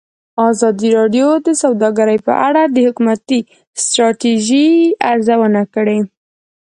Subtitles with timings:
[0.49, 3.39] ازادي راډیو د سوداګري په اړه د حکومتي
[3.83, 4.69] ستراتیژۍ
[5.11, 5.99] ارزونه کړې.